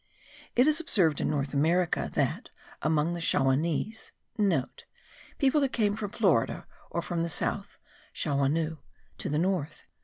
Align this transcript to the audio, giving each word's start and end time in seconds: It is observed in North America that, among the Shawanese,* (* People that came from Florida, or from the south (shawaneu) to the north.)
It 0.55 0.65
is 0.65 0.79
observed 0.79 1.21
in 1.21 1.29
North 1.29 1.53
America 1.53 2.09
that, 2.13 2.49
among 2.81 3.13
the 3.13 3.19
Shawanese,* 3.19 4.11
(* 5.05 5.37
People 5.37 5.61
that 5.61 5.73
came 5.73 5.93
from 5.93 6.09
Florida, 6.09 6.65
or 6.89 7.03
from 7.03 7.21
the 7.21 7.29
south 7.29 7.77
(shawaneu) 8.11 8.79
to 9.19 9.29
the 9.29 9.37
north.) 9.37 9.85